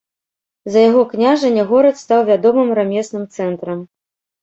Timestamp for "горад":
1.73-2.01